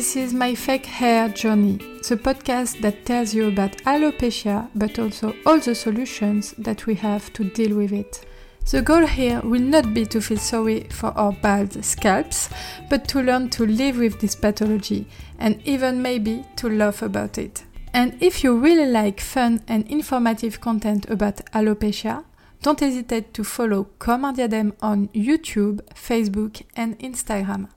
This 0.00 0.16
is 0.16 0.32
my 0.32 0.54
fake 0.54 0.86
hair 0.86 1.28
journey, 1.28 1.76
the 1.76 2.16
podcast 2.16 2.80
that 2.80 3.04
tells 3.04 3.34
you 3.34 3.48
about 3.48 3.76
alopecia 3.84 4.70
but 4.74 4.98
also 4.98 5.34
all 5.44 5.60
the 5.60 5.74
solutions 5.74 6.54
that 6.56 6.86
we 6.86 6.94
have 6.94 7.30
to 7.34 7.44
deal 7.44 7.76
with 7.76 7.92
it. 7.92 8.24
The 8.70 8.80
goal 8.80 9.04
here 9.04 9.42
will 9.42 9.60
not 9.60 9.92
be 9.92 10.06
to 10.06 10.22
feel 10.22 10.38
sorry 10.38 10.86
for 10.88 11.08
our 11.08 11.32
bald 11.32 11.84
scalps, 11.84 12.48
but 12.88 13.08
to 13.08 13.20
learn 13.20 13.50
to 13.50 13.66
live 13.66 13.98
with 13.98 14.18
this 14.20 14.34
pathology 14.34 15.06
and 15.38 15.60
even 15.66 16.00
maybe 16.00 16.46
to 16.56 16.70
laugh 16.70 17.02
about 17.02 17.36
it. 17.36 17.64
And 17.92 18.16
if 18.22 18.42
you 18.42 18.56
really 18.56 18.90
like 18.90 19.20
fun 19.20 19.62
and 19.68 19.86
informative 19.86 20.62
content 20.62 21.10
about 21.10 21.44
alopecia, 21.52 22.24
don't 22.62 22.80
hesitate 22.80 23.34
to 23.34 23.44
follow 23.44 23.88
Comme 23.98 24.24
un 24.24 24.32
diadème 24.32 24.72
on 24.80 25.08
YouTube, 25.08 25.82
Facebook, 25.94 26.62
and 26.74 26.98
Instagram. 27.00 27.68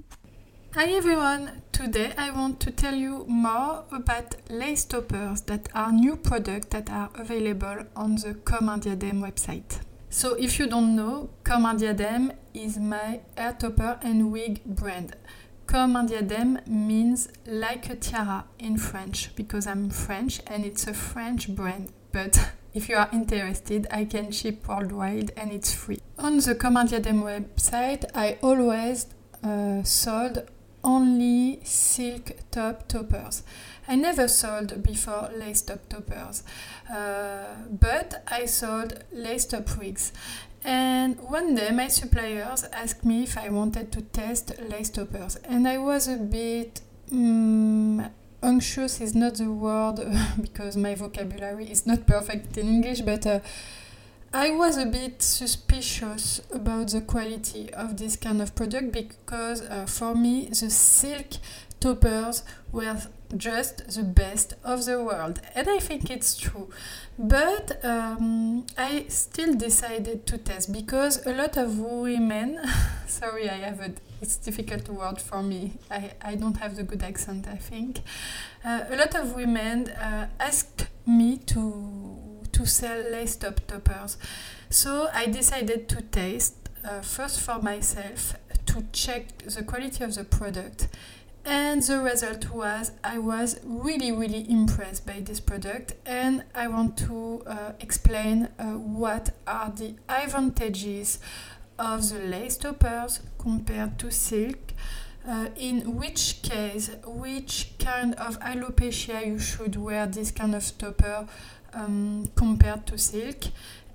Hi 0.76 0.86
everyone! 0.86 1.62
Today 1.72 2.14
I 2.18 2.32
want 2.32 2.60
to 2.62 2.72
tell 2.72 2.96
you 2.96 3.26
more 3.28 3.84
about 3.92 4.34
lace 4.50 4.84
toppers 4.86 5.42
that 5.42 5.70
are 5.76 5.92
new 5.92 6.16
products 6.16 6.70
that 6.72 6.90
are 6.90 7.12
available 7.14 7.86
on 7.96 8.16
the 8.16 8.34
Comme 8.44 8.70
un 8.70 8.80
diadème 8.80 9.22
website. 9.22 9.82
So 10.10 10.34
if 10.34 10.58
you 10.58 10.66
don't 10.66 10.96
know, 10.96 11.30
Comme 11.44 11.68
un 11.68 11.76
diadème 11.76 12.32
is 12.56 12.80
my 12.80 13.20
hair 13.38 13.54
topper 13.54 14.00
and 14.02 14.32
wig 14.32 14.66
brand. 14.66 15.16
Comme 15.68 15.96
un 15.96 16.08
diadème 16.08 16.68
means 16.68 17.28
like 17.46 17.92
a 17.92 17.96
tiara 17.96 18.46
in 18.58 18.78
French 18.78 19.30
because 19.36 19.68
I'm 19.68 19.92
French 19.92 20.42
and 20.48 20.66
it's 20.66 20.88
a 20.88 20.94
French 20.96 21.50
brand. 21.50 21.92
But 22.12 22.50
if 22.74 22.90
you 22.90 22.96
are 22.96 23.10
interested, 23.14 23.86
I 23.92 24.06
can 24.06 24.32
ship 24.32 24.68
worldwide 24.68 25.34
and 25.38 25.52
it's 25.52 25.72
free. 25.72 26.02
On 26.18 26.40
the 26.40 26.56
Comme 26.56 26.78
un 26.78 26.88
diadème 26.88 27.22
website, 27.22 28.06
I 28.16 28.40
always 28.42 29.06
uh, 29.44 29.84
sold 29.84 30.48
only 30.84 31.60
silk 31.64 32.32
top 32.52 32.88
toppers. 32.88 33.44
I 33.88 33.96
never 33.96 34.28
sold 34.28 34.84
before 34.84 35.30
lace 35.36 35.62
top 35.62 35.88
toppers, 35.90 36.44
uh, 36.90 37.56
but 37.70 38.24
I 38.28 38.46
sold 38.46 39.04
lace 39.12 39.46
top 39.46 39.78
wigs. 39.78 40.12
And 40.64 41.20
one 41.20 41.56
day 41.56 41.72
my 41.72 41.90
suppliers 41.90 42.64
asked 42.72 43.04
me 43.04 43.24
if 43.24 43.38
I 43.38 43.50
wanted 43.50 43.92
to 43.92 44.02
test 44.02 44.54
lace 44.70 44.90
toppers, 44.90 45.36
and 45.44 45.68
I 45.68 45.78
was 45.78 46.08
a 46.08 46.18
bit 46.18 46.82
um, 47.12 48.10
anxious. 48.42 49.02
Is 49.02 49.14
not 49.14 49.36
the 49.36 49.52
word 49.52 50.00
because 50.42 50.78
my 50.78 50.96
vocabulary 50.96 51.70
is 51.70 51.86
not 51.86 52.08
perfect 52.08 52.58
in 52.58 52.68
English, 52.68 53.02
but. 53.02 53.26
Uh, 53.26 53.40
I 54.36 54.50
was 54.50 54.78
a 54.78 54.88
bit 54.88 55.22
suspicious 55.22 56.42
about 56.52 56.88
the 56.90 57.02
quality 57.02 57.72
of 57.72 57.98
this 57.98 58.16
kind 58.16 58.42
of 58.42 58.56
product 58.56 58.92
because 58.92 59.62
uh, 59.62 59.86
for 59.86 60.16
me 60.16 60.46
the 60.46 60.72
silk 60.72 61.34
toppers 61.80 62.44
were 62.72 62.98
just 63.38 63.88
the 63.94 64.02
best 64.02 64.56
of 64.64 64.86
the 64.86 65.04
world 65.04 65.40
and 65.54 65.70
I 65.70 65.78
think 65.78 66.10
it's 66.10 66.36
true. 66.36 66.72
But 67.20 67.86
um, 67.86 68.66
I 68.76 69.06
still 69.08 69.54
decided 69.54 70.26
to 70.26 70.40
test 70.40 70.74
because 70.74 71.24
a 71.28 71.34
lot 71.34 71.56
of 71.56 71.78
women 71.78 72.60
sorry 73.08 73.48
I 73.52 73.58
have 73.58 73.82
a 73.82 73.94
it's 74.20 74.38
difficult 74.38 74.90
word 74.90 75.22
for 75.22 75.44
me. 75.44 75.74
I, 75.92 76.14
I 76.24 76.36
don't 76.36 76.58
have 76.58 76.76
the 76.76 76.84
good 76.84 77.04
accent 77.04 77.46
I 77.48 77.58
think. 77.58 78.00
Uh, 78.66 78.86
a 78.90 78.96
lot 78.96 79.14
of 79.14 79.36
women 79.36 79.90
uh, 79.90 80.30
ask 80.40 80.88
me 81.06 81.38
to 81.38 82.33
to 82.54 82.66
sell 82.66 83.00
lace 83.12 83.36
top 83.36 83.60
toppers. 83.68 84.18
So 84.70 85.10
I 85.14 85.28
decided 85.28 85.90
to 85.90 86.02
taste 86.02 86.56
uh, 86.84 87.02
first 87.02 87.40
for 87.42 87.62
myself 87.62 88.36
to 88.66 88.84
check 88.92 89.38
the 89.40 89.64
quality 89.64 90.04
of 90.04 90.16
the 90.16 90.24
product. 90.24 90.88
And 91.46 91.84
the 91.84 92.00
result 92.00 92.52
was 92.52 92.92
I 93.04 93.18
was 93.18 93.60
really, 93.66 94.12
really 94.14 94.50
impressed 94.50 95.06
by 95.06 95.20
this 95.20 95.42
product, 95.42 95.94
and 96.06 96.46
I 96.56 96.70
want 96.70 96.98
to 97.00 97.44
uh, 97.46 97.72
explain 97.82 98.48
uh, 98.58 98.64
what 98.78 99.32
are 99.46 99.70
the 99.70 99.96
advantages 100.08 101.20
of 101.78 102.10
the 102.10 102.20
lace 102.20 102.56
toppers 102.56 103.20
compared 103.38 104.00
to 104.00 104.12
silk. 104.12 104.74
Uh, 105.26 105.48
in 105.56 105.96
which 105.96 106.42
case, 106.42 106.90
which 107.06 107.72
kind 107.80 108.14
of 108.16 108.38
alopecia 108.42 109.26
you 109.26 109.40
should 109.40 109.78
wear 109.78 110.06
this 110.06 110.32
kind 110.32 110.54
of 110.54 110.78
topper 110.78 111.26
um, 111.74 112.30
compared 112.36 112.86
to 112.88 112.98
silk 112.98 113.46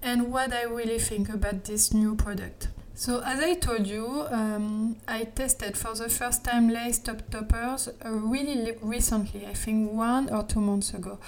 and 0.03 0.33
what 0.33 0.53
I 0.53 0.63
really 0.63 0.99
think 0.99 1.29
about 1.29 1.65
this 1.65 1.93
new 1.93 2.15
product. 2.15 2.69
So 2.95 3.23
as 3.25 3.41
I 3.41 3.55
told 3.55 3.87
you, 3.87 4.27
um, 4.31 4.97
I 5.07 5.23
tested 5.23 5.77
for 5.77 5.95
the 5.95 6.09
first 6.09 6.45
time 6.45 6.69
lace 6.69 6.99
top 6.99 7.23
toppers 7.31 7.89
really 8.05 8.77
recently, 8.83 9.47
I 9.47 9.55
think 9.55 9.93
one 9.93 10.29
or 10.31 10.43
two 10.43 10.61
months 10.61 10.93
ago. 10.95 11.19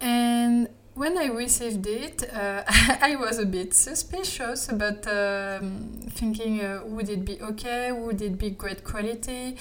And 0.00 0.68
when 0.94 1.16
I 1.16 1.26
received 1.26 1.86
it, 1.86 2.30
uh, 2.30 2.64
I 2.68 3.16
was 3.16 3.38
a 3.38 3.46
bit 3.46 3.72
suspicious 3.72 4.68
about 4.68 5.06
um, 5.06 5.90
thinking 6.10 6.60
uh, 6.60 6.82
would 6.84 7.08
it 7.08 7.24
be 7.24 7.40
okay, 7.40 7.92
would 7.92 8.20
it 8.20 8.38
be 8.38 8.50
great 8.50 8.84
quality. 8.84 9.56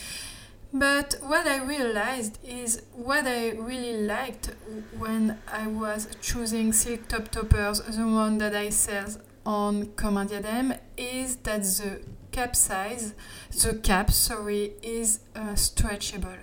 But 0.72 1.16
what 1.22 1.48
I 1.48 1.64
realized 1.64 2.38
is 2.44 2.84
what 2.94 3.26
I 3.26 3.52
really 3.52 4.06
liked 4.06 4.52
when 4.98 5.40
I 5.52 5.66
was 5.66 6.08
choosing 6.22 6.74
silk 6.74 7.08
top 7.08 7.30
toppers, 7.30 7.82
the 7.82 8.06
one 8.06 8.38
that 8.38 8.56
I 8.56 8.70
sell 8.70 9.08
on 9.46 9.88
Comme 9.96 10.18
un 10.18 10.28
diadème, 10.28 10.78
is 10.96 11.38
that 11.38 11.64
the 11.64 12.02
cap 12.32 12.56
size, 12.56 13.16
the 13.64 13.74
cap, 13.76 14.12
sorry, 14.12 14.74
is 14.84 15.22
uh, 15.36 15.54
stretchable. 15.56 16.38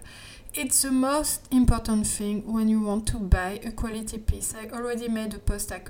It's 0.54 0.82
the 0.82 0.90
most 0.90 1.46
important 1.52 2.06
thing 2.08 2.52
when 2.52 2.68
you 2.68 2.80
want 2.80 3.06
to 3.08 3.18
buy 3.18 3.60
a 3.64 3.70
quality 3.70 4.18
piece. 4.18 4.54
I 4.54 4.68
already 4.74 5.06
made 5.06 5.34
a 5.34 5.38
post 5.38 5.70
a 5.70 5.80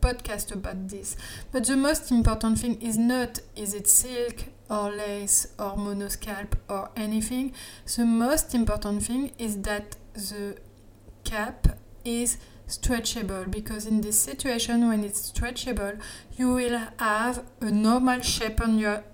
podcast 0.00 0.52
about 0.52 0.88
this. 0.88 1.16
But 1.50 1.66
the 1.66 1.76
most 1.76 2.12
important 2.12 2.60
thing 2.60 2.80
is 2.80 2.96
not 2.96 3.40
is 3.56 3.74
it 3.74 3.88
silk 3.88 4.44
or 4.70 4.90
lace 4.90 5.48
or 5.58 5.76
monoscalp 5.76 6.54
or 6.68 6.90
anything. 6.96 7.52
The 7.96 8.04
most 8.04 8.54
important 8.54 9.02
thing 9.04 9.32
is 9.38 9.60
that 9.62 9.96
the 10.14 10.56
cap 11.24 11.78
is 12.04 12.38
stretchable 12.68 13.50
because 13.50 13.86
in 13.86 14.00
this 14.00 14.18
situation 14.20 14.88
when 14.88 15.04
it's 15.04 15.30
stretchable 15.30 16.00
you 16.36 16.54
will 16.54 16.80
have 16.98 17.44
a 17.60 17.70
normal 17.70 18.20
shape 18.20 18.60
on 18.60 18.78
your 18.78 19.04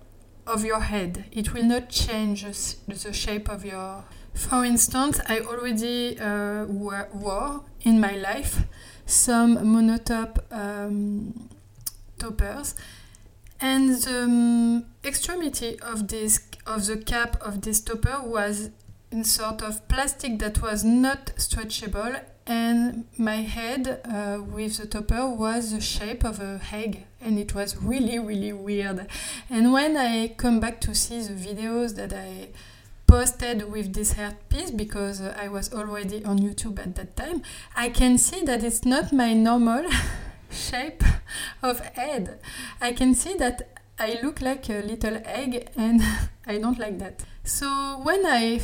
of 0.47 0.65
your 0.65 0.81
head 0.81 1.25
it 1.33 1.53
will 1.53 1.65
not 1.65 1.89
change 1.89 2.44
the 2.44 3.12
shape 3.12 3.49
of 3.49 3.65
your 3.65 4.05
for 4.34 4.65
instance 4.65 5.21
i 5.27 5.41
already 5.41 6.19
uh, 6.19 6.65
wore 6.66 7.65
in 7.83 8.00
my 8.00 8.15
life 8.16 8.62
some 9.05 9.59
monotop 9.59 10.39
um, 10.53 11.49
toppers 12.19 12.77
and 13.60 13.91
the 13.91 14.22
um, 14.22 14.84
extremity 15.04 15.78
of 15.81 16.09
this 16.09 16.41
of 16.66 16.87
the 16.87 16.97
cap 16.97 17.41
of 17.43 17.62
this 17.62 17.81
topper 17.81 18.21
was 18.22 18.71
in 19.10 19.25
sort 19.25 19.62
of 19.62 19.87
plastic 19.88 20.38
that 20.38 20.62
was 20.62 20.84
not 20.84 21.26
stretchable. 21.37 22.21
And 22.47 23.04
my 23.16 23.37
head 23.37 24.00
uh, 24.04 24.43
with 24.43 24.78
the 24.78 24.87
topper 24.87 25.28
was 25.28 25.72
the 25.72 25.81
shape 25.81 26.25
of 26.25 26.41
a 26.41 26.60
egg. 26.72 27.04
And 27.21 27.38
it 27.38 27.54
was 27.54 27.76
really 27.76 28.19
really 28.19 28.53
weird. 28.53 29.06
And 29.48 29.72
when 29.72 29.97
i 29.97 30.28
come 30.28 30.59
back 30.60 30.81
to 30.82 30.94
see 30.94 31.21
the 31.21 31.34
videos 31.34 31.97
that 31.97 32.12
i 32.12 32.48
posted 33.06 33.71
with 33.71 33.92
this 33.92 34.12
hair 34.12 34.37
piece 34.48 34.71
because 34.71 35.21
i 35.21 35.48
was 35.48 35.75
already 35.75 36.25
on 36.25 36.38
youtube 36.38 36.78
at 36.78 36.94
that 36.94 37.16
time 37.16 37.42
i 37.75 37.88
can 37.88 38.16
see 38.16 38.44
that 38.44 38.62
it's 38.62 38.84
not 38.84 39.12
my 39.12 39.32
normal 39.32 39.84
shape 40.50 41.03
of 41.62 41.81
head. 41.81 42.41
I 42.80 42.92
can 42.92 43.15
see 43.15 43.34
that 43.36 43.80
I 43.98 44.19
look 44.22 44.41
like 44.41 44.69
a 44.71 44.83
little 44.83 45.19
egg 45.24 45.69
and 45.77 46.03
I 46.47 46.59
don't 46.59 46.78
like 46.78 46.98
that. 46.98 47.24
So 47.45 48.01
when 48.03 48.24
I 48.27 48.60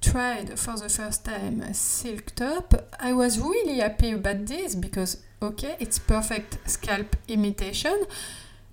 tried 0.00 0.58
for 0.58 0.76
the 0.78 0.88
first 0.88 1.24
time 1.24 1.60
a 1.60 1.74
silk 1.74 2.34
top, 2.36 2.74
I 3.00 3.12
was 3.12 3.40
really 3.40 3.80
happy 3.80 4.12
about 4.12 4.46
this 4.46 4.74
because 4.74 5.22
okay, 5.42 5.76
it's 5.80 5.98
perfect 5.98 6.58
scalp 6.68 7.16
imitation, 7.28 8.06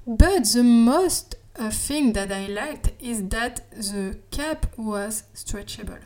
but 0.05 0.45
the 0.45 0.63
most 0.63 1.35
uh, 1.57 1.69
thing 1.69 2.13
that 2.13 2.31
I 2.31 2.47
liked 2.47 2.91
is 3.01 3.27
that 3.29 3.69
the 3.71 4.17
cap 4.31 4.67
was 4.77 5.23
stretchable. 5.35 5.99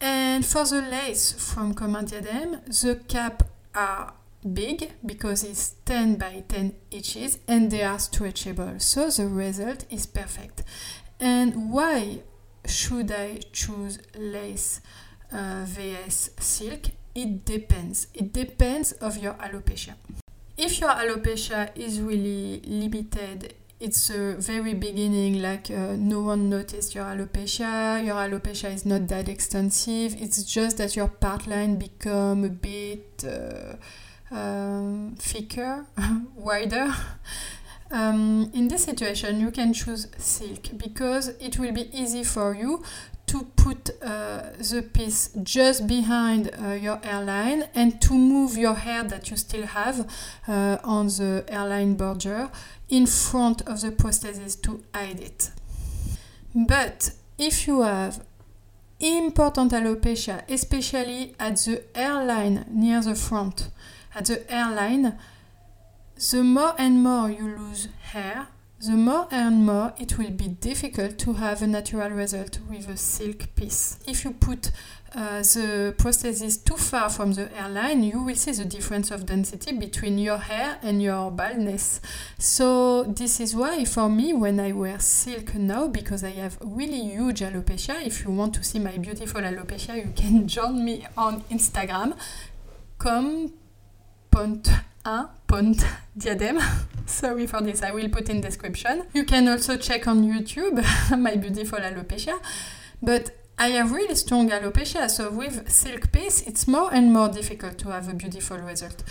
And 0.00 0.44
for 0.44 0.64
the 0.64 0.82
lace 0.82 1.32
from 1.32 1.74
Comme 1.74 1.96
un 1.96 2.04
diadème, 2.04 2.60
the 2.66 2.96
cap 3.08 3.44
are 3.74 4.12
big 4.52 4.92
because 5.04 5.42
it's 5.42 5.74
10 5.84 6.16
by 6.16 6.44
10 6.48 6.74
inches 6.90 7.38
and 7.48 7.70
they 7.70 7.82
are 7.82 7.96
stretchable. 7.96 8.80
So 8.80 9.10
the 9.10 9.28
result 9.28 9.84
is 9.90 10.06
perfect. 10.06 10.62
And 11.20 11.70
why 11.72 12.20
should 12.66 13.10
i 13.12 13.40
choose 13.52 13.98
lace 14.16 14.80
uh, 15.32 15.64
vs 15.66 16.30
silk? 16.38 16.86
It 17.14 17.44
depends. 17.44 18.08
It 18.14 18.32
depends 18.32 18.92
of 18.92 19.18
your 19.18 19.34
alopecia. 19.34 19.94
If 20.56 20.80
your 20.80 20.90
alopecia 20.90 21.76
is 21.76 22.00
really 22.00 22.60
limited 22.66 23.54
it's 23.80 24.08
a 24.08 24.36
very 24.38 24.72
beginning, 24.72 25.42
like 25.42 25.70
uh, 25.70 25.94
no 25.98 26.22
one 26.22 26.48
noticed 26.48 26.94
your 26.94 27.04
alopecia, 27.04 28.02
your 28.04 28.14
alopecia 28.14 28.72
is 28.72 28.86
not 28.86 29.08
that 29.08 29.28
extensive, 29.28 30.16
it's 30.20 30.42
just 30.44 30.78
that 30.78 30.96
your 30.96 31.08
part 31.08 31.46
line 31.46 31.76
become 31.76 32.44
a 32.44 32.48
bit 32.48 33.24
uh, 33.26 33.74
um, 34.34 35.14
thicker, 35.18 35.86
wider. 36.34 36.94
Um, 37.90 38.50
in 38.52 38.68
this 38.68 38.84
situation, 38.84 39.40
you 39.40 39.50
can 39.50 39.72
choose 39.72 40.08
silk 40.18 40.76
because 40.76 41.28
it 41.40 41.58
will 41.58 41.72
be 41.72 41.88
easy 41.96 42.24
for 42.24 42.54
you 42.54 42.82
to 43.26 43.44
put 43.56 43.90
uh, 44.02 44.50
the 44.58 44.82
piece 44.92 45.30
just 45.42 45.86
behind 45.86 46.50
uh, 46.60 46.72
your 46.72 46.96
hairline 46.98 47.64
and 47.74 48.00
to 48.02 48.14
move 48.14 48.56
your 48.56 48.74
hair 48.74 49.02
that 49.04 49.30
you 49.30 49.36
still 49.36 49.66
have 49.66 50.06
uh, 50.46 50.78
on 50.84 51.06
the 51.06 51.44
hairline 51.48 51.94
border 51.94 52.50
in 52.88 53.06
front 53.06 53.62
of 53.62 53.80
the 53.80 53.90
prosthesis 53.90 54.60
to 54.60 54.82
hide 54.92 55.20
it. 55.20 55.50
But 56.54 57.12
if 57.38 57.66
you 57.66 57.82
have 57.82 58.24
important 59.00 59.72
alopecia, 59.72 60.42
especially 60.48 61.34
at 61.38 61.56
the 61.56 61.82
hairline 61.94 62.66
near 62.68 63.00
the 63.00 63.14
front, 63.14 63.70
at 64.14 64.26
the 64.26 64.44
hairline, 64.48 65.18
the 66.30 66.42
more 66.42 66.74
and 66.78 67.02
more 67.02 67.30
you 67.30 67.48
lose 67.48 67.88
hair, 68.02 68.48
the 68.80 68.92
more 68.92 69.26
and 69.30 69.64
more 69.64 69.94
it 69.98 70.18
will 70.18 70.30
be 70.30 70.48
difficult 70.48 71.18
to 71.18 71.34
have 71.34 71.62
a 71.62 71.66
natural 71.66 72.10
result 72.10 72.58
with 72.68 72.88
a 72.88 72.96
silk 72.96 73.54
piece. 73.56 73.98
If 74.06 74.24
you 74.24 74.32
put 74.32 74.70
uh, 75.14 75.38
the 75.38 75.94
prosthesis 75.96 76.62
too 76.62 76.76
far 76.76 77.08
from 77.08 77.32
the 77.32 77.46
hairline, 77.46 78.02
you 78.02 78.22
will 78.22 78.34
see 78.34 78.52
the 78.52 78.64
difference 78.64 79.10
of 79.10 79.26
density 79.26 79.72
between 79.72 80.18
your 80.18 80.38
hair 80.38 80.78
and 80.82 81.02
your 81.02 81.30
baldness. 81.30 82.00
So 82.38 83.04
this 83.04 83.40
is 83.40 83.54
why 83.56 83.84
for 83.84 84.08
me 84.08 84.32
when 84.32 84.60
I 84.60 84.72
wear 84.72 84.98
silk 84.98 85.54
now, 85.54 85.86
because 85.88 86.24
I 86.24 86.30
have 86.30 86.58
really 86.60 87.00
huge 87.00 87.40
alopecia, 87.40 88.04
if 88.04 88.24
you 88.24 88.32
want 88.32 88.54
to 88.54 88.64
see 88.64 88.80
my 88.80 88.98
beautiful 88.98 89.40
alopecia, 89.40 89.96
you 89.96 90.12
can 90.14 90.46
join 90.56 90.84
me 90.84 91.06
on 91.16 91.42
Instagram. 91.42 92.16
Comme 92.98 93.52
point 94.34 94.68
a 95.04 95.28
point 95.46 95.86
diadem. 96.18 96.58
Sorry 97.06 97.46
for 97.46 97.60
this, 97.60 97.82
I 97.82 97.92
will 97.92 98.08
put 98.08 98.28
in 98.28 98.40
description. 98.40 99.04
You 99.12 99.24
can 99.24 99.46
also 99.46 99.76
check 99.76 100.08
on 100.08 100.24
YouTube 100.24 100.84
my 101.18 101.36
beautiful 101.36 101.78
alopecia. 101.78 102.40
But 103.00 103.30
I 103.58 103.68
have 103.68 103.92
really 103.92 104.16
strong 104.16 104.50
alopecia, 104.50 105.08
so 105.08 105.30
with 105.30 105.70
silk 105.70 106.10
piece, 106.10 106.42
it's 106.48 106.66
more 106.66 106.92
and 106.92 107.12
more 107.12 107.28
difficult 107.28 107.78
to 107.78 107.90
have 107.90 108.08
a 108.08 108.14
beautiful 108.14 108.58
result. 108.58 109.04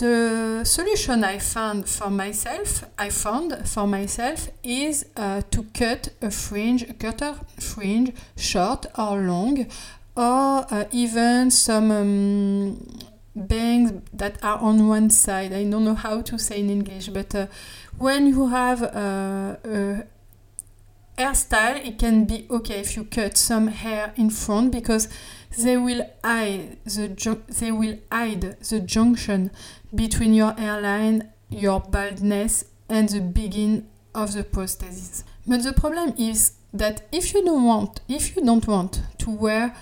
The 0.00 0.64
solution 0.64 1.22
I 1.24 1.38
found 1.38 1.88
for 1.88 2.10
myself, 2.10 2.84
I 2.98 3.10
found 3.10 3.68
for 3.68 3.86
myself, 3.86 4.48
is 4.64 5.06
uh, 5.16 5.42
to 5.52 5.62
cut 5.72 6.08
a 6.20 6.30
fringe, 6.30 6.82
a 6.82 6.94
cutter 6.94 7.36
fringe, 7.60 8.12
short 8.36 8.86
or 8.98 9.18
long, 9.20 9.66
or 10.16 10.66
uh, 10.70 10.84
even 10.90 11.50
some 11.52 11.90
um, 11.92 13.07
bangs 13.46 13.92
that 14.12 14.42
are 14.42 14.58
on 14.58 14.88
one 14.88 15.10
side. 15.10 15.52
I 15.52 15.64
don't 15.64 15.84
know 15.84 15.94
how 15.94 16.22
to 16.22 16.38
say 16.38 16.60
in 16.60 16.70
English, 16.70 17.08
but 17.08 17.34
uh, 17.34 17.46
when 17.98 18.26
you 18.26 18.48
have 18.48 18.82
uh, 18.82 19.56
a 19.64 20.04
hairstyle, 21.16 21.84
it 21.86 21.98
can 21.98 22.24
be 22.24 22.46
okay 22.50 22.80
if 22.80 22.96
you 22.96 23.04
cut 23.04 23.36
some 23.36 23.68
hair 23.68 24.12
in 24.16 24.30
front 24.30 24.72
because 24.72 25.08
they 25.58 25.76
will 25.76 26.08
hide 26.22 26.78
the 26.84 27.38
they 27.60 27.72
will 27.72 27.98
hide 28.12 28.56
the 28.60 28.80
junction 28.80 29.50
between 29.94 30.34
your 30.34 30.52
hairline, 30.52 31.30
your 31.48 31.80
baldness, 31.80 32.64
and 32.88 33.08
the 33.08 33.20
begin 33.20 33.88
of 34.14 34.32
the 34.32 34.44
prosthesis. 34.44 35.24
But 35.46 35.62
the 35.62 35.72
problem 35.72 36.14
is 36.18 36.52
that 36.72 37.08
if 37.12 37.32
you 37.34 37.44
don't 37.44 37.64
want, 37.64 38.00
if 38.08 38.36
you 38.36 38.44
don't 38.44 38.66
want 38.66 39.02
to 39.18 39.30
wear 39.30 39.64
a 39.64 39.74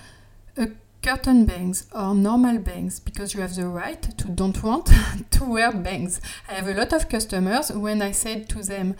curtain 1.01 1.45
bangs 1.45 1.87
or 1.93 2.13
normal 2.13 2.59
bangs 2.59 2.99
because 2.99 3.33
you 3.33 3.41
have 3.41 3.55
the 3.55 3.67
right 3.67 4.01
to 4.01 4.27
don't 4.27 4.61
want 4.63 4.89
to 5.31 5.43
wear 5.43 5.71
bangs. 5.71 6.19
I 6.49 6.53
have 6.53 6.67
a 6.67 6.73
lot 6.73 6.93
of 6.93 7.09
customers 7.09 7.71
when 7.71 8.01
I 8.01 8.11
said 8.11 8.49
to 8.49 8.63
them, 8.63 8.95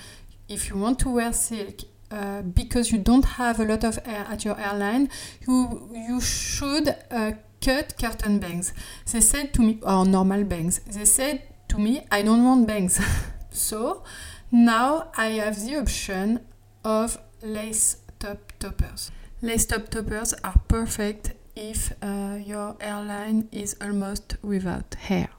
if 0.47 0.69
you 0.69 0.77
want 0.77 0.99
to 0.99 1.09
wear 1.09 1.33
silk 1.33 1.81
uh, 2.09 2.41
because 2.41 2.91
you 2.91 2.99
don't 2.99 3.25
have 3.25 3.59
a 3.59 3.65
lot 3.65 3.83
of 3.83 3.97
at 4.05 4.45
your 4.45 4.55
hairline, 4.55 5.09
you 5.45 5.89
you 5.93 6.21
should 6.21 6.95
uh, 7.11 7.33
cut 7.61 7.97
curtain 7.97 8.39
bangs. 8.39 8.73
They 9.11 9.21
said 9.21 9.53
to 9.55 9.61
me, 9.61 9.79
or 9.81 10.05
normal 10.05 10.43
bangs. 10.43 10.79
They 10.79 11.05
said 11.05 11.41
to 11.69 11.77
me, 11.77 12.05
I 12.11 12.21
don't 12.21 12.45
want 12.45 12.67
bangs. 12.67 12.99
so 13.51 14.03
now 14.51 15.11
I 15.17 15.31
have 15.43 15.59
the 15.65 15.75
option 15.77 16.45
of 16.83 17.17
lace 17.41 17.97
top 18.19 18.53
toppers. 18.59 19.11
Lace 19.41 19.65
top 19.65 19.89
toppers 19.89 20.33
are 20.43 20.59
perfect 20.67 21.33
if 21.57 21.91
uh, 22.03 22.37
your 22.45 22.75
hairline 22.79 23.49
is 23.51 23.75
almost 23.81 24.37
without 24.43 24.93
hair 24.93 25.29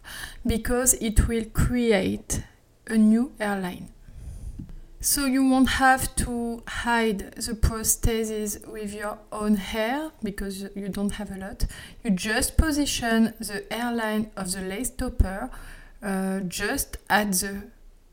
because 0.45 0.95
it 0.95 1.29
will 1.29 1.45
create 1.45 2.43
a 2.89 2.99
new 2.99 3.33
hairline. 3.39 3.89
So 5.01 5.27
you 5.27 5.49
won't 5.49 5.69
have 5.69 6.17
to 6.17 6.65
hide 6.67 7.21
the 7.37 7.53
prosthesis 7.53 8.67
with 8.67 8.93
your 8.93 9.19
own 9.31 9.55
hair 9.55 10.11
because 10.25 10.63
you 10.75 10.89
don't 10.89 11.13
have 11.13 11.31
a 11.31 11.39
lot. 11.39 11.67
You 12.03 12.11
just 12.11 12.57
position 12.57 13.35
the 13.39 13.65
hairline 13.71 14.33
of 14.37 14.51
the 14.51 14.63
lace 14.63 14.91
topper 14.91 15.51
uh, 16.03 16.41
just 16.41 16.97
at 17.09 17.31
the 17.33 17.69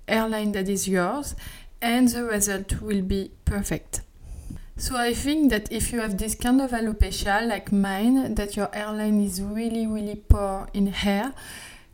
hairline 0.07 0.51
that 0.51 0.69
is 0.69 0.87
yours 0.87 1.35
and 1.81 2.07
the 2.09 2.23
result 2.23 2.81
will 2.81 3.01
be 3.01 3.31
perfect. 3.45 4.01
So 4.77 4.97
I 4.97 5.13
think 5.13 5.51
that 5.51 5.71
if 5.71 5.93
you 5.93 6.01
have 6.01 6.17
this 6.17 6.35
kind 6.35 6.59
of 6.61 6.71
alopecia 6.71 7.47
like 7.47 7.71
mine, 7.71 8.35
that 8.35 8.57
your 8.57 8.69
hairline 8.73 9.21
is 9.21 9.41
really 9.41 9.87
really 9.87 10.15
poor 10.15 10.67
in 10.73 10.87
hair, 10.87 11.33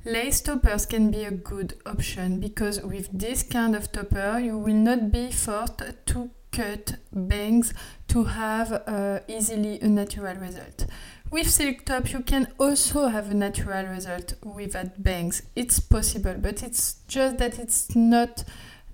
lace 0.03 0.41
toppers 0.41 0.87
can 0.87 1.11
be 1.11 1.23
a 1.23 1.29
good 1.31 1.75
option 1.85 2.39
because 2.39 2.81
with 2.81 3.07
this 3.13 3.43
kind 3.43 3.75
of 3.75 3.91
topper 3.91 4.39
you 4.39 4.57
will 4.57 4.73
not 4.73 5.11
be 5.11 5.31
forced 5.31 5.83
to 6.07 6.31
cut 6.51 6.95
bangs 7.13 7.71
to 8.07 8.23
have 8.23 8.71
uh, 8.71 9.19
easily 9.27 9.79
a 9.79 9.87
natural 9.87 10.35
result. 10.37 10.87
With 11.29 11.51
silk 11.51 11.85
top 11.85 12.11
you 12.11 12.21
can 12.21 12.47
also 12.57 13.09
have 13.09 13.29
a 13.29 13.35
natural 13.35 13.85
result 13.85 14.33
without 14.43 15.03
bangs. 15.03 15.43
It's 15.55 15.79
possible, 15.79 16.35
but 16.39 16.63
it's 16.63 16.95
just 17.07 17.37
that 17.37 17.59
it's 17.59 17.95
not 17.95 18.43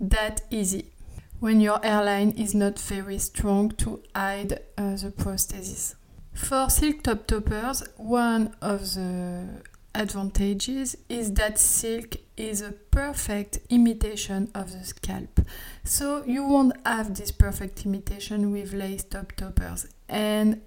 that 0.01 0.41
easy 0.51 0.91
when 1.39 1.61
your 1.61 1.79
hairline 1.83 2.31
is 2.31 2.55
not 2.55 2.79
very 2.79 3.17
strong 3.19 3.69
to 3.71 4.01
hide 4.15 4.53
uh, 4.77 4.95
the 4.95 5.11
prosthesis. 5.15 5.95
For 6.33 6.69
silk 6.69 7.03
top 7.03 7.27
toppers, 7.27 7.83
one 7.97 8.55
of 8.61 8.93
the 8.93 9.61
advantages 9.93 10.95
is 11.09 11.33
that 11.33 11.57
silk 11.59 12.17
is 12.37 12.61
a 12.61 12.71
perfect 12.71 13.59
imitation 13.69 14.49
of 14.53 14.71
the 14.71 14.83
scalp. 14.83 15.41
So 15.83 16.23
you 16.25 16.43
won't 16.43 16.75
have 16.85 17.15
this 17.15 17.31
perfect 17.31 17.85
imitation 17.85 18.51
with 18.51 18.73
lace 18.73 19.03
top 19.03 19.31
toppers. 19.33 19.87
And 20.07 20.61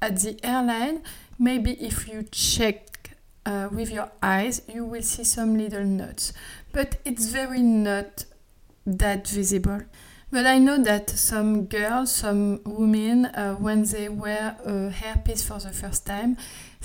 at 0.00 0.18
the 0.20 0.38
hairline, 0.42 1.02
maybe 1.38 1.72
if 1.72 2.08
you 2.08 2.24
check 2.30 3.10
uh, 3.44 3.68
with 3.70 3.90
your 3.90 4.10
eyes, 4.22 4.62
you 4.72 4.84
will 4.84 5.02
see 5.02 5.24
some 5.24 5.58
little 5.58 5.84
knots. 5.84 6.32
But 6.72 6.96
it's 7.04 7.26
very 7.26 7.60
not 7.60 8.24
that 8.86 9.26
visible. 9.28 9.82
But 10.32 10.46
I 10.46 10.56
know 10.58 10.82
that 10.82 11.10
some 11.10 11.66
girls, 11.66 12.10
some 12.10 12.62
women, 12.64 13.26
uh, 13.26 13.54
when 13.56 13.84
they 13.84 14.08
wear 14.08 14.56
a 14.64 14.90
hairpiece 14.90 15.44
for 15.44 15.58
the 15.58 15.72
first 15.72 16.06
time, 16.06 16.38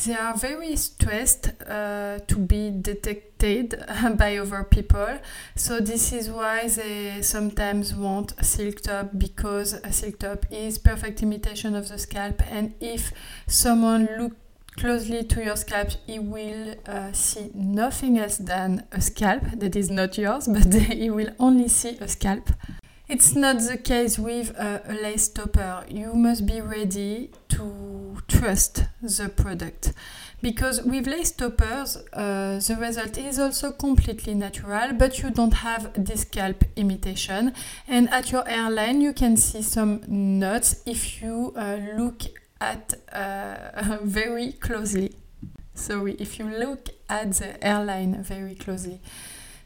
they 0.05 0.13
are 0.13 0.35
very 0.35 0.75
stressed 0.75 1.53
uh, 1.65 2.19
to 2.27 2.35
be 2.35 2.71
detected 2.71 3.81
by 4.17 4.35
other 4.35 4.65
people. 4.65 5.19
So 5.55 5.79
this 5.79 6.11
is 6.11 6.29
why 6.29 6.67
they 6.67 7.21
sometimes 7.21 7.95
want 7.95 8.33
a 8.37 8.43
silk 8.43 8.81
top 8.81 9.11
because 9.17 9.71
a 9.73 9.93
silk 9.93 10.19
top 10.19 10.45
is 10.51 10.77
perfect 10.77 11.23
imitation 11.23 11.73
of 11.73 11.87
the 11.87 11.97
scalp. 11.97 12.43
And 12.51 12.73
if 12.81 13.13
someone 13.47 14.09
look 14.19 14.33
closely 14.77 15.23
to 15.23 15.43
your 15.43 15.55
scalp, 15.55 15.89
he 16.05 16.19
will 16.19 16.75
uh, 16.85 17.11
see 17.11 17.49
nothing 17.53 18.17
else 18.17 18.37
than 18.37 18.85
a 18.91 19.01
scalp 19.01 19.43
that 19.55 19.75
is 19.75 19.89
not 19.89 20.17
yours, 20.17 20.47
but 20.53 20.73
he 20.73 21.09
will 21.09 21.31
only 21.39 21.67
see 21.67 21.97
a 21.99 22.07
scalp. 22.07 22.49
It's 23.09 23.35
not 23.35 23.59
the 23.59 23.77
case 23.77 24.19
with 24.19 24.49
a, 24.57 24.81
a 24.85 24.93
lace 24.93 25.29
topper. 25.29 25.85
You 25.89 26.13
must 26.13 26.45
be 26.45 26.59
ready 26.59 27.31
to 27.49 28.17
trust 28.27 28.83
the 29.01 29.29
product. 29.29 29.93
Because 30.41 30.83
with 30.83 31.07
lace 31.07 31.31
toppers, 31.31 31.97
uh, 32.13 32.59
the 32.59 32.77
result 32.79 33.17
is 33.17 33.39
also 33.39 33.71
completely 33.71 34.35
natural, 34.35 34.93
but 34.93 35.23
you 35.23 35.31
don't 35.31 35.53
have 35.53 35.91
this 35.95 36.21
scalp 36.21 36.65
imitation. 36.75 37.53
And 37.87 38.09
at 38.09 38.31
your 38.31 38.43
hairline, 38.43 38.99
you 38.99 39.13
can 39.13 39.37
see 39.37 39.61
some 39.61 40.01
knots 40.07 40.83
if 40.85 41.21
you 41.21 41.53
uh, 41.55 41.77
look 41.95 42.23
at 42.59 42.93
uh, 43.11 43.97
very 44.01 44.53
closely. 44.53 45.15
Sorry, 45.73 46.13
if 46.19 46.39
you 46.39 46.45
look 46.45 46.89
at 47.09 47.33
the 47.33 47.63
airline 47.65 48.23
very 48.23 48.55
closely. 48.55 48.99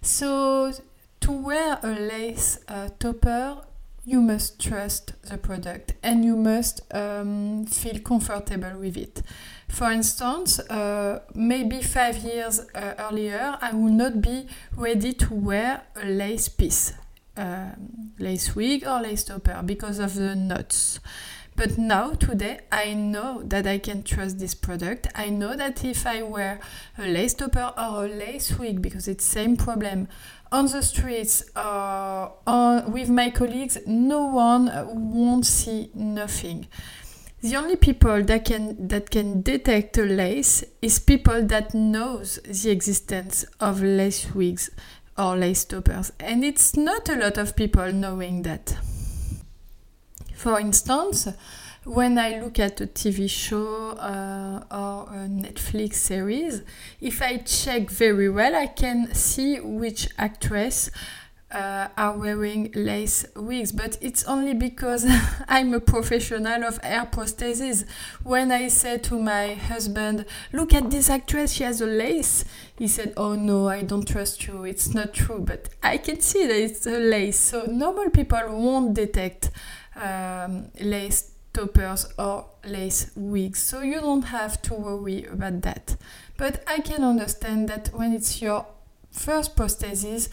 So 0.02 0.74
to 1.22 1.32
wear 1.32 1.80
a 1.84 1.92
lace 1.92 2.60
uh, 2.68 2.90
topper, 3.00 3.62
you 4.04 4.20
must 4.20 4.60
trust 4.60 5.14
the 5.24 5.38
product 5.38 5.94
and 6.02 6.26
you 6.26 6.36
must 6.36 6.82
um, 6.94 7.66
feel 7.66 8.00
comfortable 8.00 8.80
with 8.80 8.98
it. 8.98 9.22
For 9.70 9.92
instance, 9.92 10.60
uh, 10.60 11.22
maybe 11.36 11.82
five 11.82 12.18
years 12.18 12.62
uh, 12.74 12.96
earlier, 12.98 13.58
I 13.62 13.74
would 13.74 13.94
not 13.94 14.22
be 14.22 14.48
ready 14.76 15.14
to 15.14 15.34
wear 15.34 15.84
a 15.96 16.06
lace 16.06 16.50
piece, 16.50 16.94
um, 17.38 18.12
lace 18.18 18.56
wig 18.56 18.86
or 18.86 19.02
lace 19.02 19.24
topper 19.24 19.62
because 19.64 20.00
of 20.00 20.16
the 20.16 20.36
knots. 20.36 21.00
But 21.62 21.78
now, 21.78 22.16
today, 22.16 22.62
I 22.72 22.96
know 22.96 23.44
that 23.44 23.68
I 23.68 23.78
can 23.78 24.02
trust 24.02 24.40
this 24.40 24.56
product. 24.56 25.08
I 25.14 25.30
know 25.30 25.56
that 25.56 25.86
if 25.86 26.08
I 26.08 26.24
wear 26.24 26.60
a 26.98 27.06
lace 27.06 27.36
topper 27.36 27.72
or 27.78 28.06
a 28.06 28.08
lace 28.08 28.58
wig, 28.58 28.82
because 28.82 29.08
it's 29.08 29.24
same 29.24 29.58
problem, 29.58 30.08
on 30.52 30.66
the 30.66 30.82
streets 30.82 31.44
uh, 31.56 32.30
on, 32.48 32.92
with 32.92 33.12
my 33.12 33.30
colleagues, 33.30 33.78
no 33.86 34.26
one 34.26 34.72
won't 35.14 35.46
see 35.46 35.92
nothing. 35.94 36.66
The 37.42 37.56
only 37.58 37.76
people 37.76 38.24
that 38.24 38.44
can 38.44 38.88
that 38.88 39.12
can 39.12 39.44
detect 39.44 40.00
a 40.00 40.06
lace 40.06 40.64
is 40.82 40.98
people 40.98 41.46
that 41.46 41.76
knows 41.76 42.40
the 42.44 42.72
existence 42.72 43.46
of 43.60 43.84
lace 43.84 44.34
wigs 44.34 44.72
or 45.16 45.38
lace 45.38 45.64
toppers, 45.66 46.12
and 46.20 46.44
it's 46.44 46.76
not 46.76 47.08
a 47.08 47.18
lot 47.18 47.38
of 47.38 47.56
people 47.56 47.94
knowing 47.94 48.42
that. 48.42 48.76
For 50.42 50.60
instance, 50.60 51.28
when 51.84 52.18
I 52.18 52.40
look 52.40 52.58
at 52.58 52.82
a 52.82 52.88
TV 52.88 53.30
show 53.30 53.92
uh, 53.92 54.64
or 54.72 55.14
a 55.14 55.28
Netflix 55.28 55.94
series, 55.94 56.64
if 57.00 57.22
I 57.22 57.38
check 57.38 57.92
very 57.92 58.28
well, 58.28 58.56
I 58.56 58.66
can 58.66 59.14
see 59.14 59.60
which 59.60 60.10
actress 60.18 60.90
uh, 61.52 61.90
are 61.96 62.18
wearing 62.18 62.72
lace 62.74 63.24
wigs, 63.36 63.72
but 63.72 64.00
it's 64.02 64.24
only 64.24 64.56
because 64.56 65.06
I'm 65.48 65.76
a 65.76 65.80
professional 65.80 66.64
of 66.64 66.82
hair 66.82 67.06
prosthesis. 67.06 67.86
When 68.24 68.52
I 68.52 68.68
said 68.70 69.04
to 69.04 69.20
my 69.20 69.54
husband, 69.54 70.26
Look 70.52 70.74
at 70.74 70.90
this 70.90 71.08
actress, 71.08 71.54
she 71.54 71.66
has 71.66 71.82
a 71.82 71.86
lace, 71.86 72.46
he 72.76 72.88
said, 72.88 73.14
Oh 73.16 73.36
no, 73.36 73.70
I 73.70 73.84
don't 73.84 74.08
trust 74.08 74.48
you, 74.48 74.64
it's 74.64 74.92
not 74.96 75.14
true, 75.14 75.42
but 75.42 75.70
I 75.84 75.98
can 75.98 76.20
see 76.20 76.48
that 76.48 76.60
it's 76.60 76.88
a 76.88 76.98
lace. 76.98 77.40
So 77.40 77.66
normal 77.66 78.10
people 78.10 78.42
won't 78.48 78.96
detect 78.96 79.52
um, 80.02 80.72
lace 80.80 81.32
toppers 81.54 82.08
or 82.18 82.46
lace 82.66 83.12
wigs. 83.16 83.60
So 83.60 83.82
you 83.82 84.00
don't 84.00 84.24
have 84.24 84.62
to 84.64 84.74
worry 84.74 85.26
about 85.26 85.62
that. 85.62 85.96
But 86.38 86.64
I 86.68 86.80
can 86.80 87.04
understand 87.04 87.70
that 87.70 87.90
when 87.94 88.14
it's 88.14 88.42
your 88.42 88.66
first 89.12 89.56
prosthesis, 89.56 90.30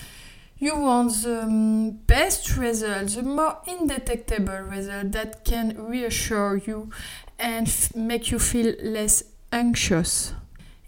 you 0.59 0.77
want 0.77 1.13
the 1.23 1.43
um, 1.43 1.91
best 2.07 2.57
result, 2.57 3.11
the 3.11 3.23
more 3.23 3.59
indetectable 3.67 4.59
result 4.61 5.13
that 5.13 5.45
can 5.45 5.77
reassure 5.79 6.57
you 6.57 6.91
and 7.39 7.91
make 7.95 8.31
you 8.31 8.39
feel 8.39 8.75
less 8.83 9.23
anxious. 9.53 10.35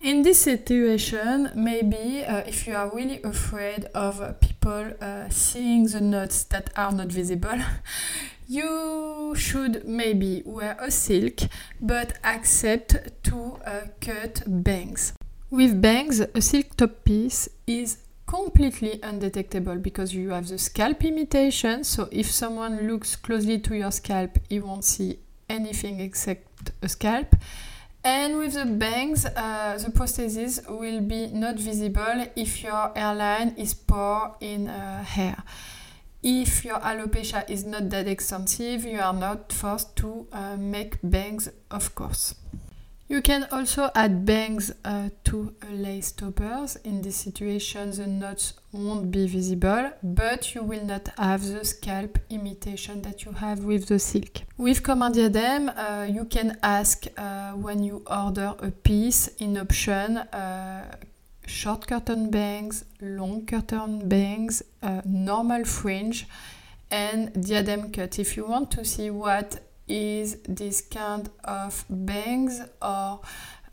In 0.01 0.23
this 0.23 0.41
situation, 0.41 1.51
maybe 1.55 2.25
uh, 2.25 2.39
if 2.39 2.67
you 2.67 2.75
are 2.75 2.91
really 2.93 3.23
afraid 3.23 3.85
of 3.95 4.21
uh, 4.21 4.33
people 4.33 4.93
uh, 5.01 5.29
seeing 5.29 5.87
the 5.87 6.01
knots 6.01 6.45
that 6.45 6.71
are 6.75 6.91
not 6.91 7.09
visible, 7.09 7.59
you 8.51 9.33
should 9.37 9.87
maybe 9.87 10.43
wear 10.45 10.77
a 10.81 10.91
silk 10.91 11.39
but 11.81 12.19
accept 12.25 12.97
to 13.23 13.57
uh, 13.65 13.83
cut 14.01 14.43
bangs. 14.45 15.13
With 15.51 15.81
bangs, 15.81 16.19
a 16.19 16.43
silk 16.43 16.77
top 16.77 17.05
piece 17.05 17.49
is 17.69 17.99
completely 18.27 18.99
undetectable 19.05 19.77
because 19.77 20.13
you 20.13 20.31
have 20.31 20.49
the 20.49 20.59
scalp 20.59 21.05
imitation. 21.05 21.85
So 21.85 22.09
if 22.11 22.29
someone 22.29 22.89
looks 22.89 23.15
closely 23.15 23.61
to 23.61 23.77
your 23.77 23.93
scalp, 23.93 24.37
he 24.49 24.59
won't 24.59 24.85
see 24.85 25.21
anything 25.49 26.01
except 26.01 26.73
a 26.83 26.89
scalp. 26.89 27.37
And 28.03 28.37
with 28.39 28.55
the 28.55 28.65
bangs, 28.65 29.27
uh, 29.27 29.79
the 29.81 29.93
prosthesis 29.93 30.69
will 30.69 31.03
be 31.03 31.29
not 31.29 31.57
visible 31.57 32.27
if 32.35 32.65
your 32.65 32.91
hairline 32.97 33.55
is 33.57 33.75
poor 33.75 34.35
in 34.41 34.67
uh, 34.67 35.05
hair. 35.05 35.45
If 36.23 36.67
your 36.67 36.79
alopecia 36.81 37.49
is 37.49 37.65
not 37.65 37.89
that 37.91 38.07
extensive, 38.07 38.85
you 38.85 39.01
are 39.01 39.15
not 39.15 39.53
forced 39.53 39.97
to 39.97 40.27
uh, 40.33 40.57
make 40.57 40.99
bangs, 41.03 41.49
of 41.71 41.95
course. 41.95 42.35
You 43.09 43.23
can 43.23 43.49
also 43.51 43.91
add 43.97 44.25
bangs 44.25 44.71
uh, 44.85 45.09
to 45.25 45.53
lace 45.69 46.13
toppers. 46.13 46.77
In 46.85 47.03
this 47.03 47.17
situation, 47.17 47.91
the 47.91 48.07
knots 48.07 48.53
won't 48.71 49.11
be 49.11 49.27
visible, 49.27 49.91
but 50.01 50.55
you 50.55 50.63
will 50.63 50.85
not 50.85 51.09
have 51.19 51.45
the 51.45 51.65
scalp 51.65 52.19
imitation 52.29 53.03
that 53.03 53.25
you 53.25 53.33
have 53.33 53.65
with 53.65 53.87
the 53.89 53.99
silk. 53.99 54.43
With 54.59 54.85
Comme 54.85 55.11
Diadem, 55.11 55.71
uh, 55.71 56.07
you 56.09 56.27
can 56.27 56.57
ask 56.63 57.07
uh, 57.17 57.51
when 57.53 57.83
you 57.83 58.05
order 58.07 58.55
a 58.61 58.71
piece 58.71 59.27
in 59.39 59.59
option 59.59 60.19
uh, 60.19 60.95
short 61.51 61.87
curtain 61.87 62.31
bangs, 62.31 62.85
long 63.01 63.45
curtain 63.45 64.09
bangs, 64.09 64.63
uh, 64.83 65.03
normal 65.05 65.65
fringe, 65.65 66.27
and 66.91 67.47
diadem 67.47 67.93
cut. 67.93 68.19
If 68.19 68.37
you 68.37 68.47
want 68.47 68.71
to 68.73 68.85
see 68.85 69.11
what 69.11 69.61
is 69.89 70.37
this 70.49 70.81
kind 70.81 71.29
of 71.45 71.85
bangs 71.91 72.61
or 72.81 73.21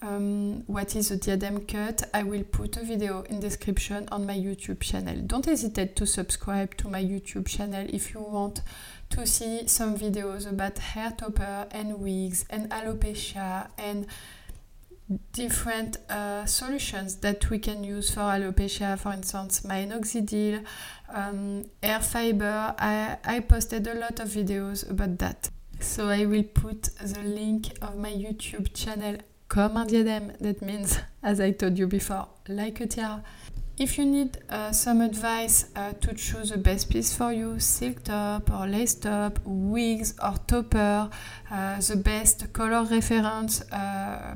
um, 0.01 0.63
what 0.67 0.96
is 0.96 1.12
a 1.12 1.17
diadem 1.17 1.65
cut, 1.65 2.03
I 2.13 2.24
will 2.24 2.43
put 2.43 2.77
a 2.77 2.84
video 2.84 3.22
in 3.24 3.39
description 3.39 4.07
on 4.12 4.25
my 4.25 4.36
YouTube 4.36 4.81
channel. 4.81 5.15
Don't 5.25 5.46
hesitate 5.46 5.96
to 5.96 6.05
subscribe 6.05 6.75
to 6.77 6.89
my 6.89 7.03
YouTube 7.03 7.48
channel 7.48 7.86
if 7.89 8.13
you 8.13 8.22
want 8.22 8.62
to 9.12 9.25
see 9.25 9.67
some 9.67 9.98
videos 9.98 10.50
about 10.50 10.77
hair 10.79 11.13
topper 11.17 11.67
and 11.72 12.00
wigs 12.00 12.46
and 12.50 12.69
alopecia 12.69 13.69
and 13.77 14.07
different 15.32 15.98
uh, 16.10 16.46
solutions 16.46 17.18
that 17.18 17.50
we 17.50 17.60
can 17.60 17.84
use 17.84 18.12
for 18.14 18.22
alopecia, 18.22 18.98
for 19.00 19.14
instance, 19.14 19.62
minoxidil, 19.62 20.64
um, 21.14 21.64
hair 21.82 22.02
fiber. 22.02 22.76
I, 22.78 23.18
I 23.24 23.40
posted 23.40 23.88
a 23.88 23.94
lot 23.94 24.20
of 24.20 24.30
videos 24.30 24.90
about 24.90 25.18
that. 25.20 25.50
So 25.80 26.10
I 26.10 26.26
will 26.26 26.44
put 26.44 26.90
the 27.02 27.22
link 27.22 27.68
of 27.82 27.98
my 27.98 28.12
YouTube 28.12 28.74
channel 28.74 29.18
comme 29.48 29.78
un 29.78 29.86
diadème. 29.86 30.34
That 30.40 30.62
means, 30.62 31.00
as 31.24 31.40
I 31.40 31.52
told 31.52 31.78
you 31.78 31.88
before, 31.88 32.28
like 32.48 32.82
a 32.82 32.88
tiara. 32.88 33.24
If 33.80 34.00
you 34.00 34.06
need 34.06 34.40
uh, 34.50 34.72
some 34.72 35.02
advice 35.02 35.66
uh, 35.76 35.94
to 36.02 36.16
choose 36.16 36.50
the 36.50 36.58
best 36.58 36.90
piece 36.90 37.16
for 37.16 37.32
you, 37.32 37.60
silk 37.60 38.04
top 38.04 38.50
or 38.50 38.66
lace 38.66 38.96
top, 38.96 39.40
wigs 39.46 40.16
or 40.22 40.34
topper, 40.48 41.12
uh, 41.52 41.80
the 41.80 41.96
best 41.96 42.52
color 42.54 42.84
reference 42.86 43.62
uh, 43.72 44.36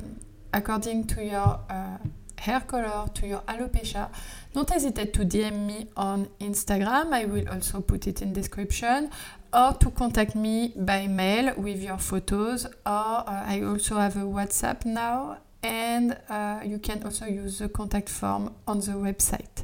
according 0.53 1.07
to 1.07 1.23
your 1.23 1.59
uh, 1.69 1.97
hair 2.37 2.61
color, 2.61 3.07
to 3.13 3.27
your 3.27 3.41
alopecia, 3.41 4.09
don't 4.53 4.69
hesitate 4.69 5.13
to 5.13 5.25
DM 5.25 5.65
me 5.65 5.87
on 5.95 6.27
Instagram. 6.39 7.13
I 7.13 7.25
will 7.25 7.47
also 7.49 7.81
put 7.81 8.07
it 8.07 8.21
in 8.21 8.33
description 8.33 9.11
or 9.53 9.73
to 9.73 9.91
contact 9.91 10.35
me 10.35 10.73
by 10.75 11.07
mail 11.07 11.53
with 11.55 11.81
your 11.81 11.97
photos 11.97 12.65
or 12.65 12.71
uh, 12.85 13.43
I 13.45 13.61
also 13.63 13.97
have 13.97 14.15
a 14.15 14.25
WhatsApp 14.25 14.85
now 14.85 15.37
and 15.63 16.17
uh, 16.29 16.61
you 16.65 16.79
can 16.79 17.03
also 17.03 17.25
use 17.25 17.59
the 17.59 17.69
contact 17.69 18.09
form 18.09 18.55
on 18.67 18.79
the 18.79 18.93
website. 18.93 19.63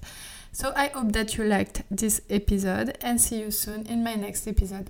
So 0.51 0.73
I 0.75 0.87
hope 0.87 1.11
that 1.13 1.37
you 1.37 1.43
liked 1.43 1.83
this 1.89 2.21
episode 2.29 2.97
and 3.01 3.19
see 3.19 3.39
you 3.39 3.51
soon 3.51 3.85
in 3.85 4.03
my 4.03 4.15
next 4.15 4.47
episode. 4.47 4.89